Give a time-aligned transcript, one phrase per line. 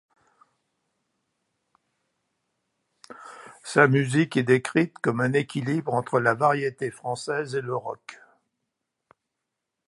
[3.61, 8.19] Sa musique est décrite comme un équilibre entre la variété française et le rock.